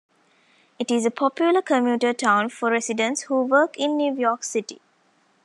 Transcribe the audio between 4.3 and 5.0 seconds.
City.